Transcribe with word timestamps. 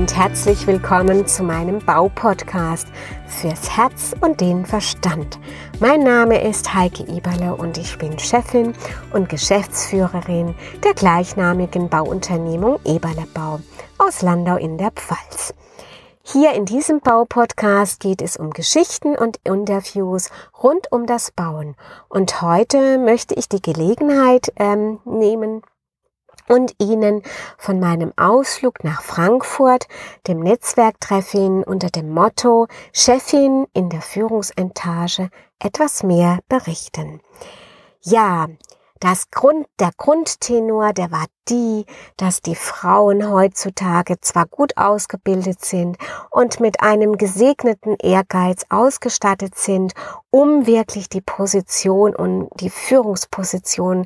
und 0.00 0.16
herzlich 0.16 0.66
willkommen 0.66 1.26
zu 1.26 1.42
meinem 1.42 1.78
Baupodcast 1.78 2.88
fürs 3.26 3.76
Herz 3.76 4.14
und 4.22 4.40
den 4.40 4.64
Verstand. 4.64 5.38
Mein 5.78 6.02
Name 6.02 6.42
ist 6.42 6.72
Heike 6.72 7.06
Eberle 7.06 7.54
und 7.54 7.76
ich 7.76 7.98
bin 7.98 8.18
Chefin 8.18 8.72
und 9.12 9.28
Geschäftsführerin 9.28 10.54
der 10.82 10.94
gleichnamigen 10.94 11.90
Bauunternehmung 11.90 12.80
Eberle 12.86 13.26
Bau 13.34 13.60
aus 13.98 14.22
Landau 14.22 14.56
in 14.56 14.78
der 14.78 14.90
Pfalz. 14.90 15.52
Hier 16.22 16.54
in 16.54 16.64
diesem 16.64 17.00
Baupodcast 17.00 18.00
geht 18.00 18.22
es 18.22 18.38
um 18.38 18.52
Geschichten 18.52 19.18
und 19.18 19.38
Interviews 19.44 20.30
rund 20.62 20.90
um 20.90 21.04
das 21.04 21.30
Bauen. 21.30 21.76
Und 22.08 22.40
heute 22.40 22.96
möchte 22.96 23.34
ich 23.34 23.50
die 23.50 23.60
Gelegenheit 23.60 24.50
ähm, 24.56 25.00
nehmen, 25.04 25.60
und 26.50 26.74
Ihnen 26.78 27.22
von 27.56 27.78
meinem 27.78 28.12
Ausflug 28.16 28.82
nach 28.82 29.02
Frankfurt, 29.02 29.86
dem 30.26 30.40
Netzwerktreffen 30.40 31.62
unter 31.62 31.88
dem 31.88 32.10
Motto 32.10 32.66
Chefin 32.92 33.66
in 33.72 33.88
der 33.88 34.02
Führungsetage 34.02 35.30
etwas 35.60 36.02
mehr 36.02 36.40
berichten. 36.48 37.20
Ja, 38.02 38.48
das 39.02 39.30
Grund, 39.30 39.66
der 39.78 39.92
Grundtenor, 39.96 40.92
der 40.92 41.10
war 41.10 41.24
die, 41.48 41.86
dass 42.18 42.42
die 42.42 42.54
Frauen 42.54 43.30
heutzutage 43.30 44.20
zwar 44.20 44.46
gut 44.46 44.76
ausgebildet 44.76 45.64
sind 45.64 45.96
und 46.30 46.60
mit 46.60 46.82
einem 46.82 47.16
gesegneten 47.16 47.96
Ehrgeiz 47.96 48.66
ausgestattet 48.68 49.56
sind, 49.56 49.94
um 50.28 50.66
wirklich 50.66 51.08
die 51.08 51.22
Position 51.22 52.14
und 52.14 52.50
die 52.60 52.68
Führungsposition 52.68 54.04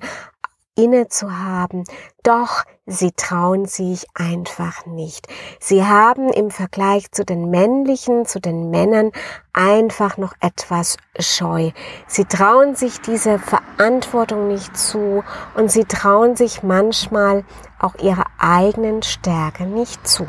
inne 0.77 1.09
zu 1.09 1.39
haben, 1.39 1.85
doch 2.23 2.65
sie 2.87 3.13
trauen 3.13 3.67
sich 3.67 4.07
einfach 4.15 4.87
nicht. 4.87 5.29
Sie 5.61 5.85
haben 5.85 6.31
im 6.31 6.51
Vergleich 6.51 7.13
zu 7.13 7.25
den 7.25 7.51
männlichen, 7.51 8.27
zu 8.27 8.41
den 8.41 8.71
Männern 8.71 9.13
einfach 9.53 10.17
noch 10.17 10.35
etwas 10.41 10.97
Scheu. 11.19 11.71
Sie 12.07 12.25
trauen 12.25 12.75
sich 12.75 13.01
diese 13.01 13.39
Verantwortung 13.39 14.49
nicht 14.49 14.77
zu 14.77 15.23
und 15.55 15.71
sie 15.71 15.85
trauen 15.85 16.37
sich 16.37 16.63
manchmal 16.63 17.45
auch 17.79 17.95
ihre 17.97 18.25
eigenen 18.39 19.03
Stärke 19.03 19.65
nicht 19.65 20.07
zu. 20.07 20.27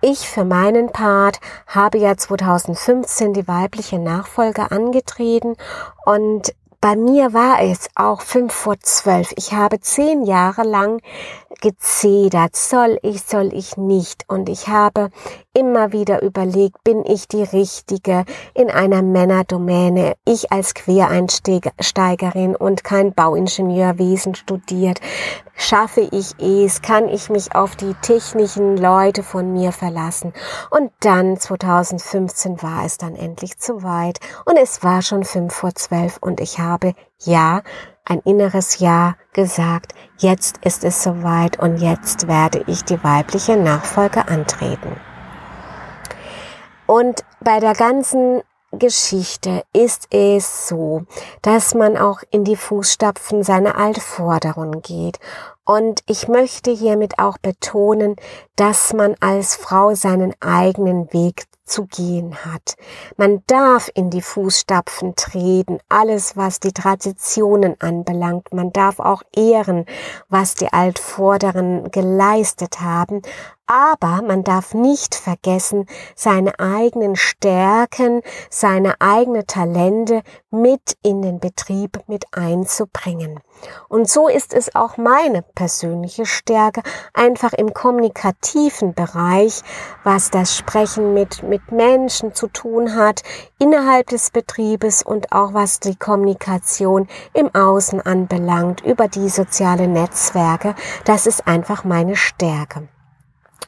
Ich 0.00 0.28
für 0.28 0.44
meinen 0.44 0.92
Part 0.92 1.40
habe 1.66 1.96
ja 1.96 2.14
2015 2.14 3.32
die 3.32 3.48
weibliche 3.48 3.98
Nachfolge 3.98 4.70
angetreten 4.70 5.56
und 6.04 6.54
bei 6.84 6.96
mir 6.96 7.32
war 7.32 7.62
es 7.62 7.88
auch 7.94 8.20
fünf 8.20 8.52
vor 8.52 8.78
zwölf. 8.78 9.32
Ich 9.38 9.54
habe 9.54 9.80
zehn 9.80 10.26
Jahre 10.26 10.64
lang 10.64 11.00
gezedert, 11.62 12.54
soll 12.56 12.98
ich, 13.00 13.22
soll 13.22 13.54
ich 13.54 13.78
nicht. 13.78 14.24
Und 14.28 14.50
ich 14.50 14.68
habe 14.68 15.08
immer 15.54 15.92
wieder 15.92 16.20
überlegt, 16.20 16.84
bin 16.84 17.02
ich 17.06 17.26
die 17.26 17.42
Richtige 17.42 18.26
in 18.52 18.68
einer 18.68 19.00
Männerdomäne? 19.00 20.12
Ich 20.26 20.52
als 20.52 20.74
Quereinsteigerin 20.74 22.54
und 22.54 22.84
kein 22.84 23.14
Bauingenieurwesen 23.14 24.34
studiert, 24.34 25.00
schaffe 25.56 26.00
ich 26.00 26.38
es? 26.38 26.82
Kann 26.82 27.08
ich 27.08 27.30
mich 27.30 27.54
auf 27.54 27.76
die 27.76 27.94
technischen 28.02 28.76
Leute 28.76 29.22
von 29.22 29.52
mir 29.52 29.72
verlassen? 29.72 30.32
Und 30.70 30.92
dann 31.00 31.38
2015 31.38 32.62
war 32.62 32.84
es 32.84 32.98
dann 32.98 33.16
endlich 33.16 33.58
zu 33.58 33.82
weit 33.82 34.20
und 34.44 34.56
es 34.56 34.82
war 34.82 35.02
schon 35.02 35.24
fünf 35.24 35.54
vor 35.54 35.74
zwölf 35.74 36.18
und 36.20 36.40
ich 36.40 36.58
habe 36.58 36.94
ja 37.20 37.62
ein 38.04 38.20
inneres 38.20 38.78
Ja 38.80 39.16
gesagt, 39.32 39.94
jetzt 40.18 40.58
ist 40.58 40.84
es 40.84 41.02
soweit 41.02 41.58
und 41.58 41.78
jetzt 41.78 42.28
werde 42.28 42.62
ich 42.66 42.84
die 42.84 43.02
weibliche 43.02 43.56
Nachfolge 43.56 44.28
antreten. 44.28 45.00
Und 46.86 47.24
bei 47.40 47.60
der 47.60 47.72
ganzen 47.72 48.42
Geschichte 48.78 49.64
ist 49.72 50.08
es 50.10 50.68
so, 50.68 51.02
dass 51.42 51.74
man 51.74 51.96
auch 51.96 52.20
in 52.30 52.44
die 52.44 52.56
Fußstapfen 52.56 53.42
seiner 53.42 53.76
Altvorderen 53.76 54.82
geht. 54.82 55.18
Und 55.64 56.02
ich 56.06 56.28
möchte 56.28 56.70
hiermit 56.70 57.18
auch 57.18 57.38
betonen, 57.38 58.16
dass 58.56 58.92
man 58.92 59.14
als 59.20 59.56
Frau 59.56 59.94
seinen 59.94 60.34
eigenen 60.40 61.12
Weg 61.12 61.46
zu 61.64 61.86
gehen 61.86 62.36
hat. 62.44 62.76
Man 63.16 63.42
darf 63.46 63.90
in 63.94 64.10
die 64.10 64.20
Fußstapfen 64.20 65.16
treten, 65.16 65.78
alles 65.88 66.36
was 66.36 66.60
die 66.60 66.72
Traditionen 66.72 67.80
anbelangt. 67.80 68.52
Man 68.52 68.72
darf 68.72 69.00
auch 69.00 69.22
ehren, 69.34 69.86
was 70.28 70.54
die 70.54 70.72
Altvorderen 70.72 71.90
geleistet 71.90 72.80
haben. 72.80 73.22
Aber 73.66 74.20
man 74.20 74.44
darf 74.44 74.74
nicht 74.74 75.14
vergessen, 75.14 75.86
seine 76.14 76.58
eigenen 76.60 77.16
Stärken, 77.16 78.20
seine 78.50 79.00
eigenen 79.00 79.46
Talente 79.46 80.22
mit 80.50 80.98
in 81.02 81.22
den 81.22 81.40
Betrieb 81.40 81.98
mit 82.06 82.26
einzubringen. 82.32 83.40
Und 83.88 84.10
so 84.10 84.28
ist 84.28 84.52
es 84.52 84.74
auch 84.74 84.98
meine 84.98 85.40
persönliche 85.40 86.26
Stärke, 86.26 86.82
einfach 87.14 87.54
im 87.54 87.72
kommunikativen 87.72 88.92
Bereich, 88.92 89.62
was 90.02 90.30
das 90.30 90.54
Sprechen 90.54 91.14
mit, 91.14 91.42
mit 91.42 91.72
Menschen 91.72 92.34
zu 92.34 92.48
tun 92.48 92.94
hat, 92.94 93.22
innerhalb 93.58 94.08
des 94.08 94.30
Betriebes 94.30 95.02
und 95.02 95.32
auch 95.32 95.54
was 95.54 95.80
die 95.80 95.96
Kommunikation 95.96 97.08
im 97.32 97.54
Außen 97.54 98.02
anbelangt, 98.02 98.82
über 98.82 99.08
die 99.08 99.30
sozialen 99.30 99.94
Netzwerke. 99.94 100.74
Das 101.06 101.26
ist 101.26 101.46
einfach 101.46 101.84
meine 101.84 102.14
Stärke. 102.14 102.88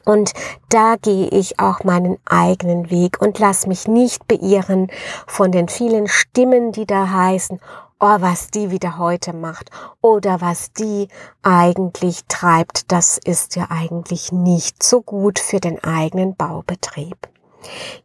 Und 0.07 0.31
da 0.69 0.95
gehe 0.95 1.27
ich 1.27 1.59
auch 1.59 1.83
meinen 1.83 2.17
eigenen 2.23 2.89
Weg 2.89 3.21
und 3.21 3.39
lass 3.39 3.67
mich 3.67 3.89
nicht 3.89 4.25
beirren 4.25 4.87
von 5.27 5.51
den 5.51 5.67
vielen 5.67 6.07
Stimmen, 6.07 6.71
die 6.71 6.85
da 6.85 7.09
heißen, 7.09 7.59
oh, 7.99 8.15
was 8.19 8.49
die 8.49 8.71
wieder 8.71 8.99
heute 8.99 9.33
macht 9.33 9.69
oder 9.99 10.39
was 10.39 10.71
die 10.71 11.09
eigentlich 11.43 12.21
treibt, 12.29 12.89
das 12.93 13.17
ist 13.17 13.57
ja 13.57 13.67
eigentlich 13.69 14.31
nicht 14.31 14.81
so 14.81 15.01
gut 15.01 15.39
für 15.39 15.59
den 15.59 15.83
eigenen 15.83 16.37
Baubetrieb. 16.37 17.17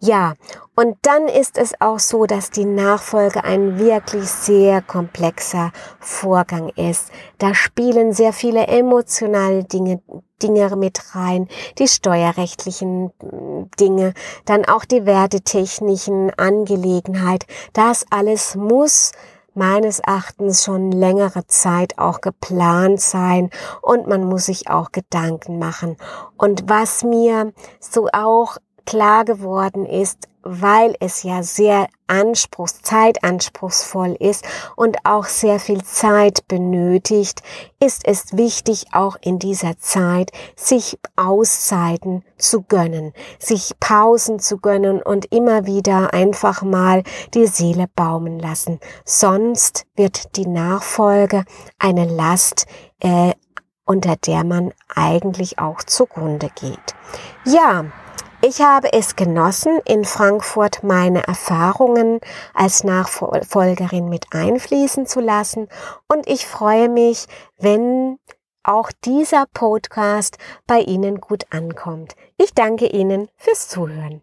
Ja, 0.01 0.35
und 0.75 0.97
dann 1.03 1.29
ist 1.29 1.59
es 1.59 1.81
auch 1.81 1.99
so, 1.99 2.27
dass 2.27 2.51
die 2.51 2.65
Nachfolge 2.65 3.45
ein 3.45 3.79
wirklich 3.79 4.29
sehr 4.29 4.83
komplexer 4.83 5.73
Vorgang 6.01 6.71
ist. 6.71 7.11
Da 7.39 7.55
spielen 7.55 8.13
sehr 8.13 8.33
viele 8.33 8.67
emotionale 8.67 9.65
Dinge 9.65 10.01
Dinge 10.43 10.75
mit 10.75 11.15
rein, 11.15 11.49
die 11.79 11.87
steuerrechtlichen 11.87 13.13
mm, 13.23 13.71
Dinge, 13.79 14.13
dann 14.45 14.65
auch 14.65 14.85
die 14.85 15.07
wertetechnischen 15.07 16.33
Angelegenheit. 16.37 17.47
Das 17.73 18.05
alles 18.11 18.57
muss 18.57 19.13
meines 19.55 20.01
Erachtens 20.01 20.65
schon 20.65 20.93
längere 20.93 21.47
Zeit 21.47 21.99
auch 21.99 22.21
geplant 22.21 23.01
sein 23.01 23.51
und 23.83 24.07
man 24.07 24.25
muss 24.25 24.47
sich 24.47 24.69
auch 24.71 24.93
Gedanken 24.93 25.59
machen. 25.59 25.97
Und 26.37 26.69
was 26.69 27.05
mir 27.05 27.53
so 27.79 28.09
auch 28.13 28.57
klar 28.85 29.25
geworden 29.25 29.87
ist, 29.87 30.29
weil 30.43 30.95
es 31.01 31.23
ja 31.23 31.43
sehr 31.43 31.87
anspruchs, 32.07 32.83
zeitanspruchsvoll 32.83 34.17
ist 34.19 34.45
und 34.77 34.97
auch 35.05 35.27
sehr 35.27 35.61
viel 35.61 35.83
Zeit 35.85 36.47
benötigt, 36.49 37.43
ist 37.81 38.03
es 38.07 38.37
wichtig, 38.37 38.87
auch 38.93 39.17
in 39.21 39.39
dieser 39.39 39.79
Zeit 39.79 40.31
sich 40.57 40.99
Auszeiten 41.17 42.25
zu 42.39 42.63
gönnen, 42.63 43.13
sich 43.39 43.73
Pausen 43.79 44.41
zu 44.41 44.59
gönnen 44.59 45.01
und 45.01 45.33
immer 45.33 45.67
wieder 45.67 46.13
einfach 46.13 46.63
mal 46.63 47.03
die 47.35 47.47
Seele 47.47 47.87
baumen 47.95 48.39
lassen. 48.39 48.81
Sonst 49.05 49.87
wird 49.95 50.37
die 50.37 50.47
Nachfolge 50.47 51.45
eine 51.79 52.05
Last, 52.05 52.67
äh, 53.01 53.33
unter 53.85 54.17
der 54.17 54.45
man 54.45 54.73
eigentlich 54.95 55.59
auch 55.59 55.83
zugrunde 55.83 56.51
geht. 56.55 56.95
Ja, 57.45 57.85
ich 58.45 58.61
habe 58.61 58.93
es 58.93 59.15
genossen, 59.17 59.81
in 59.87 60.05
Frankfurt 60.05 60.83
meine 60.83 61.27
Erfahrungen 61.27 62.21
als 62.55 62.83
Nachfolgerin 62.83 64.09
mit 64.09 64.27
einfließen 64.33 65.07
zu 65.07 65.21
lassen 65.21 65.69
und 66.09 66.27
ich 66.29 66.47
freue 66.47 66.89
mich, 66.89 67.27
wenn 67.59 68.19
auch 68.65 68.91
dieser 69.05 69.47
Podcast 69.55 70.39
bei 70.67 70.81
Ihnen 70.81 71.21
gut 71.21 71.45
ankommt. 71.51 72.15
Ich 72.37 72.53
danke 72.53 72.87
Ihnen 72.87 73.29
fürs 73.37 73.69
Zuhören. 73.69 74.23